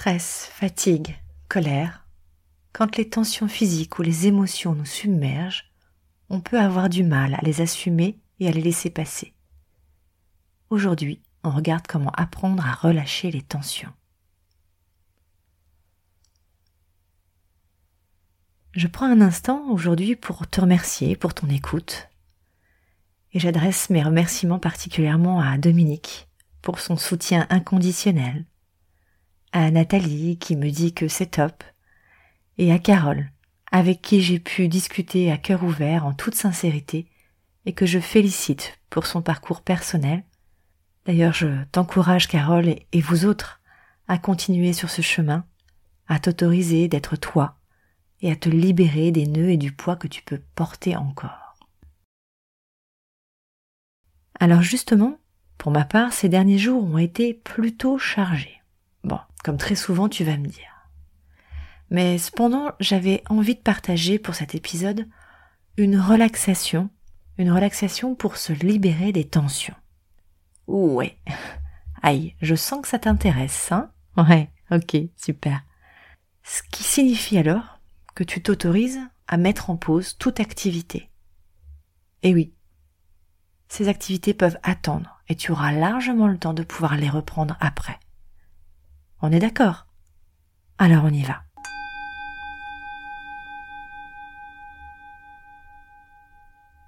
[0.00, 1.18] Stress, fatigue,
[1.48, 2.06] colère.
[2.72, 5.70] Quand les tensions physiques ou les émotions nous submergent,
[6.30, 9.34] on peut avoir du mal à les assumer et à les laisser passer.
[10.70, 13.92] Aujourd'hui, on regarde comment apprendre à relâcher les tensions.
[18.72, 22.08] Je prends un instant aujourd'hui pour te remercier pour ton écoute
[23.32, 26.28] et j'adresse mes remerciements particulièrement à Dominique
[26.62, 28.44] pour son soutien inconditionnel,
[29.52, 31.64] à Nathalie qui me dit que c'est top
[32.58, 33.30] et à Carole
[33.72, 37.06] avec qui j'ai pu discuter à cœur ouvert en toute sincérité
[37.66, 40.24] et que je félicite pour son parcours personnel
[41.06, 43.60] D'ailleurs, je t'encourage, Carole, et vous autres,
[44.08, 45.44] à continuer sur ce chemin,
[46.08, 47.56] à t'autoriser d'être toi
[48.20, 51.56] et à te libérer des nœuds et du poids que tu peux porter encore.
[54.38, 55.18] Alors justement,
[55.58, 58.60] pour ma part, ces derniers jours ont été plutôt chargés.
[59.04, 60.88] Bon, comme très souvent tu vas me dire.
[61.90, 65.06] Mais cependant, j'avais envie de partager pour cet épisode
[65.76, 66.88] une relaxation,
[67.36, 69.74] une relaxation pour se libérer des tensions.
[70.70, 71.18] Ouais.
[72.00, 73.90] Aïe, je sens que ça t'intéresse, hein?
[74.16, 75.62] Ouais, ok, super.
[76.44, 77.80] Ce qui signifie alors
[78.14, 81.10] que tu t'autorises à mettre en pause toute activité.
[82.22, 82.54] Et oui,
[83.66, 87.98] ces activités peuvent attendre et tu auras largement le temps de pouvoir les reprendre après.
[89.22, 89.88] On est d'accord?
[90.78, 91.42] Alors on y va.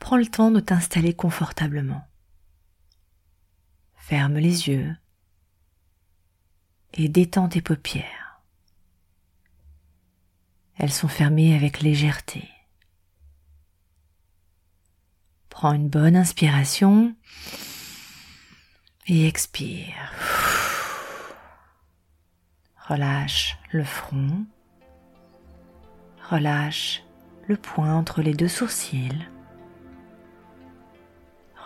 [0.00, 2.02] Prends le temps de t'installer confortablement.
[4.08, 4.94] Ferme les yeux
[6.94, 8.40] et détends tes paupières.
[10.78, 12.48] Elles sont fermées avec légèreté.
[15.48, 17.16] Prends une bonne inspiration
[19.08, 20.12] et expire.
[22.86, 24.46] Relâche le front.
[26.30, 27.02] Relâche
[27.48, 29.26] le point entre les deux sourcils.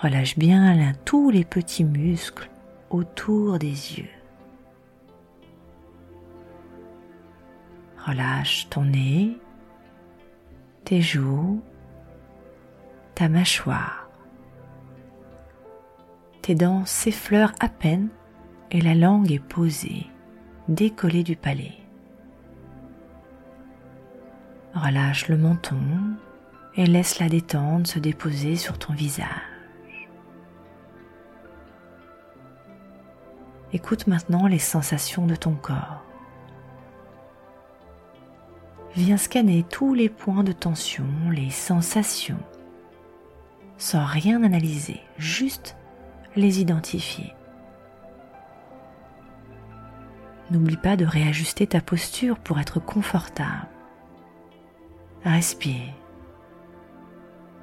[0.02, 2.48] Relâche bien tous les petits muscles
[2.88, 4.08] autour des yeux.
[8.06, 9.36] Relâche ton nez,
[10.84, 11.60] tes joues,
[13.14, 14.08] ta mâchoire.
[16.40, 18.08] Tes dents s'effleurent à peine
[18.70, 20.06] et la langue est posée,
[20.68, 21.76] décollée du palais.
[24.72, 25.76] Relâche le menton
[26.74, 29.49] et laisse la détente se déposer sur ton visage.
[33.72, 36.04] Écoute maintenant les sensations de ton corps.
[38.96, 42.42] Viens scanner tous les points de tension, les sensations,
[43.78, 45.76] sans rien analyser, juste
[46.34, 47.32] les identifier.
[50.50, 53.68] N'oublie pas de réajuster ta posture pour être confortable.
[55.22, 55.94] Respire.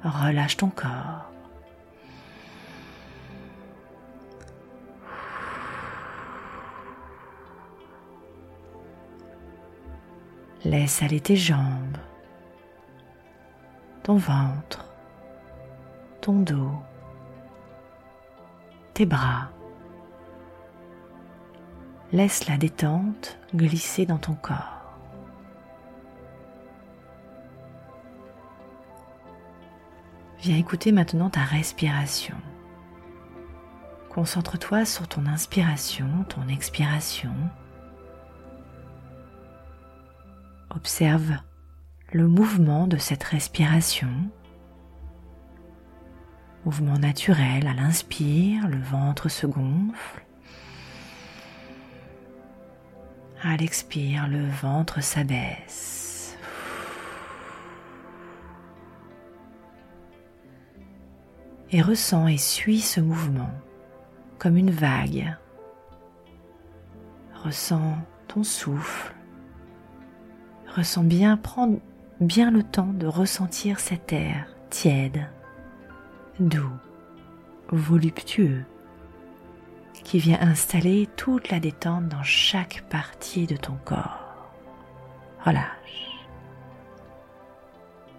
[0.02, 1.30] Relâche ton corps.
[10.68, 11.96] Laisse aller tes jambes,
[14.02, 14.84] ton ventre,
[16.20, 16.74] ton dos,
[18.92, 19.48] tes bras.
[22.12, 24.92] Laisse la détente glisser dans ton corps.
[30.40, 32.36] Viens écouter maintenant ta respiration.
[34.10, 37.32] Concentre-toi sur ton inspiration, ton expiration
[40.78, 41.32] Observe
[42.12, 44.30] le mouvement de cette respiration.
[46.64, 50.24] Mouvement naturel à l'inspire, le ventre se gonfle.
[53.42, 56.38] À l'expire, le ventre s'abaisse.
[61.72, 63.50] Et ressens et suis ce mouvement
[64.38, 65.36] comme une vague.
[67.42, 67.96] Ressens
[68.28, 69.17] ton souffle.
[70.78, 71.80] Ressens bien, prends
[72.20, 75.26] bien le temps de ressentir cet air tiède,
[76.38, 76.70] doux,
[77.72, 78.64] voluptueux,
[80.04, 84.52] qui vient installer toute la détente dans chaque partie de ton corps.
[85.44, 86.28] Relâche.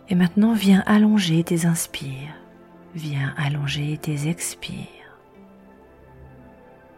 [0.10, 2.36] Et maintenant, viens allonger tes inspires,
[2.94, 5.18] viens allonger tes expires.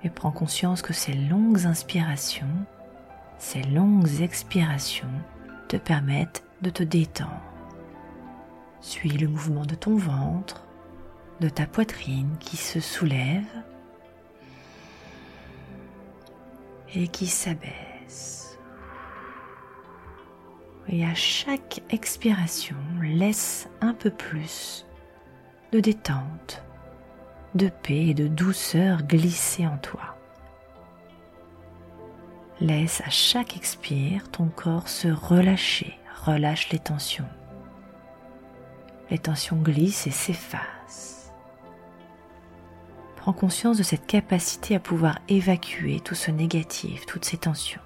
[0.04, 2.66] Et prends conscience que ces longues inspirations,
[3.38, 5.06] ces longues expirations
[5.72, 7.42] te permettent de te détendre.
[8.82, 10.68] Suis le mouvement de ton ventre,
[11.40, 13.48] de ta poitrine qui se soulève
[16.94, 18.60] et qui s'abaisse.
[20.90, 24.86] Et à chaque expiration, laisse un peu plus
[25.72, 26.64] de détente,
[27.56, 30.21] de paix et de douceur glisser en toi.
[32.62, 37.28] Laisse à chaque expire ton corps se relâcher, relâche les tensions.
[39.10, 41.34] Les tensions glissent et s'effacent.
[43.16, 47.82] Prends conscience de cette capacité à pouvoir évacuer tout ce négatif, toutes ces tensions.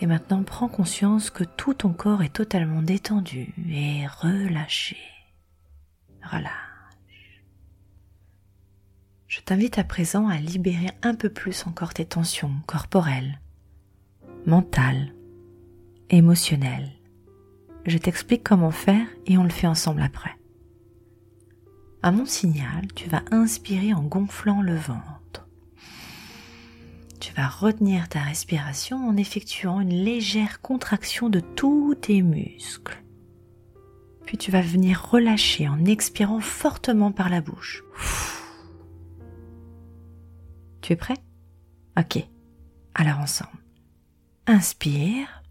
[0.00, 4.96] Et maintenant, prends conscience que tout ton corps est totalement détendu et relâché.
[6.22, 6.63] Relâche.
[9.44, 13.40] T'invite à présent à libérer un peu plus encore tes tensions corporelles,
[14.46, 15.14] mentales,
[16.08, 16.90] émotionnelles.
[17.84, 20.34] Je t'explique comment faire et on le fait ensemble après.
[22.02, 25.46] À mon signal, tu vas inspirer en gonflant le ventre.
[27.20, 33.02] Tu vas retenir ta respiration en effectuant une légère contraction de tous tes muscles.
[34.24, 37.84] Puis tu vas venir relâcher en expirant fortement par la bouche.
[40.84, 41.16] Tu es prêt?
[41.98, 42.22] Ok.
[42.94, 43.56] Alors ensemble.
[44.46, 45.42] Inspire.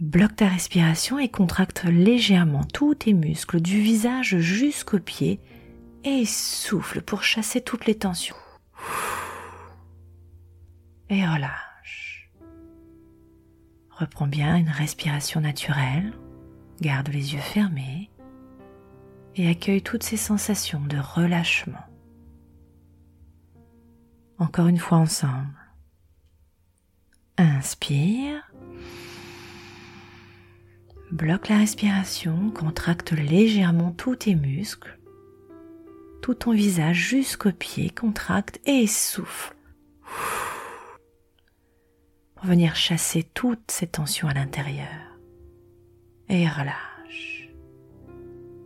[0.00, 5.38] Bloque ta respiration et contracte légèrement tous tes muscles du visage jusqu'aux pieds
[6.02, 8.34] et souffle pour chasser toutes les tensions.
[11.10, 12.32] Et relâche.
[13.90, 16.12] Reprends bien une respiration naturelle,
[16.80, 18.10] garde les yeux fermés
[19.36, 21.84] et accueille toutes ces sensations de relâchement.
[24.44, 25.54] Encore une fois ensemble.
[27.38, 28.42] Inspire.
[31.10, 34.98] Bloque la respiration, contracte légèrement tous tes muscles,
[36.20, 39.56] tout ton visage jusqu'aux pieds, contracte et souffle.
[42.34, 45.18] Pour venir chasser toutes ces tensions à l'intérieur.
[46.28, 47.48] Et relâche.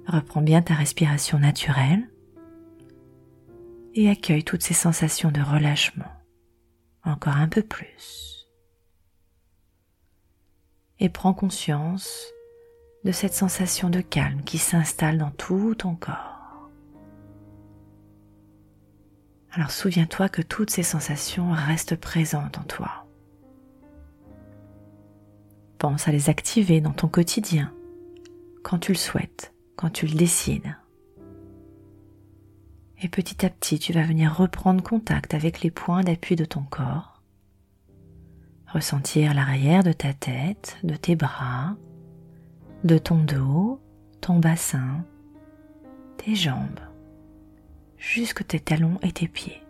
[0.09, 2.09] Reprends bien ta respiration naturelle
[4.01, 6.07] et accueille toutes ces sensations de relâchement.
[7.05, 8.49] Encore un peu plus.
[11.01, 12.27] Et prends conscience
[13.05, 16.71] de cette sensation de calme qui s'installe dans tout ton corps.
[19.51, 23.05] Alors souviens-toi que toutes ces sensations restent présentes en toi.
[25.79, 27.75] Pense à les activer dans ton quotidien,
[28.63, 30.77] quand tu le souhaites, quand tu le décides.
[33.01, 36.63] Et petit à petit, tu vas venir reprendre contact avec les points d'appui de ton
[36.63, 37.23] corps,
[38.67, 41.77] ressentir l'arrière de ta tête, de tes bras,
[42.83, 43.81] de ton dos,
[44.21, 45.05] ton bassin,
[46.17, 46.81] tes jambes,
[47.99, 49.63] jusque tes talons et tes pieds.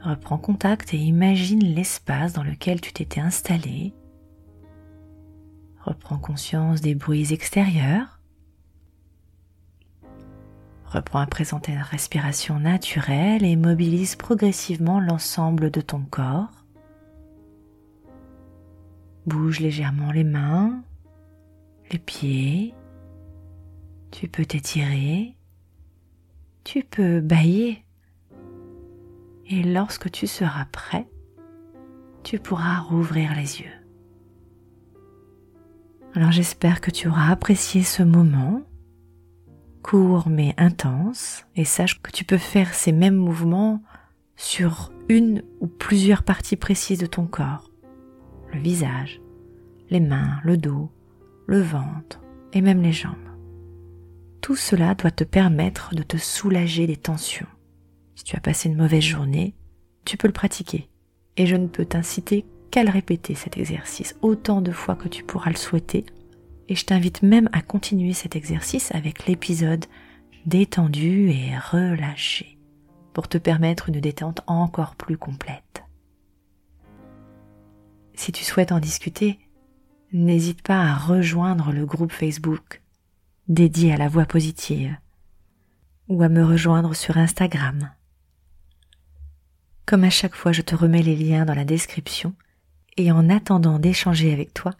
[0.00, 3.94] Reprends contact et imagine l'espace dans lequel tu t'étais installé.
[5.80, 8.20] Reprends conscience des bruits extérieurs.
[10.92, 16.50] Reprends à présent ta respiration naturelle et mobilise progressivement l'ensemble de ton corps.
[19.24, 20.82] Bouge légèrement les mains,
[21.90, 22.74] les pieds,
[24.10, 25.34] tu peux t'étirer,
[26.62, 27.82] tu peux bailler.
[29.46, 31.08] Et lorsque tu seras prêt,
[32.22, 33.72] tu pourras rouvrir les yeux.
[36.14, 38.60] Alors j'espère que tu auras apprécié ce moment,
[39.82, 43.82] court mais intense, et sache que tu peux faire ces mêmes mouvements
[44.36, 47.70] sur une ou plusieurs parties précises de ton corps,
[48.52, 49.20] le visage,
[49.90, 50.90] les mains, le dos,
[51.46, 52.20] le ventre
[52.52, 53.14] et même les jambes.
[54.40, 57.46] Tout cela doit te permettre de te soulager des tensions.
[58.14, 59.54] Si tu as passé une mauvaise journée,
[60.04, 60.88] tu peux le pratiquer.
[61.36, 65.22] Et je ne peux t'inciter qu'à le répéter cet exercice autant de fois que tu
[65.22, 66.04] pourras le souhaiter.
[66.72, 69.84] Et je t'invite même à continuer cet exercice avec l'épisode
[70.46, 72.56] détendu et relâché.
[73.12, 75.84] pour te permettre une détente encore plus complète.
[78.14, 79.38] Si tu souhaites en discuter,
[80.14, 82.80] n'hésite pas à rejoindre le groupe Facebook
[83.48, 84.96] dédié à la voix positive
[86.08, 87.90] ou à me rejoindre sur Instagram.
[89.84, 92.34] Comme à chaque fois, je te remets les liens dans la description
[92.96, 94.72] et en attendant d'échanger avec toi,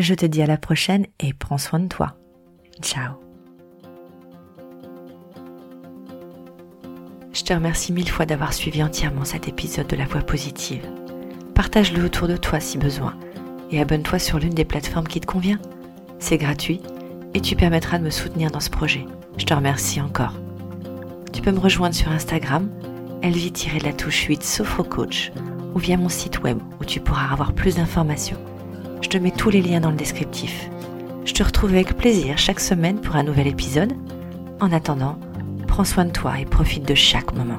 [0.00, 2.16] je te dis à la prochaine et prends soin de toi.
[2.82, 3.14] Ciao.
[7.32, 10.86] Je te remercie mille fois d'avoir suivi entièrement cet épisode de La Voix Positive.
[11.54, 13.14] Partage-le autour de toi si besoin
[13.70, 15.60] et abonne-toi sur l'une des plateformes qui te convient.
[16.18, 16.80] C'est gratuit
[17.34, 19.04] et tu permettras de me soutenir dans ce projet.
[19.36, 20.32] Je te remercie encore.
[21.32, 22.70] Tu peux me rejoindre sur Instagram,
[23.22, 25.32] elvie-la touche 8 Sophrocoach
[25.74, 28.38] ou via mon site web où tu pourras avoir plus d'informations.
[29.00, 30.68] Je te mets tous les liens dans le descriptif.
[31.24, 33.92] Je te retrouve avec plaisir chaque semaine pour un nouvel épisode.
[34.60, 35.18] En attendant,
[35.66, 37.58] prends soin de toi et profite de chaque moment.